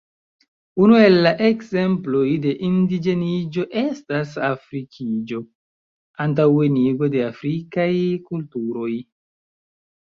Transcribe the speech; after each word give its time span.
Unu 0.83 0.95
el 1.07 1.17
la 1.27 1.33
ekzemploj 1.49 2.23
de 2.45 2.53
indiĝeniĝo 2.69 3.67
estas 3.83 4.33
afrikiĝo 4.49 5.45
(antaŭenigo 6.27 7.13
de 7.19 7.25
afrikaj 7.31 7.89
kulturoj). 8.27 8.93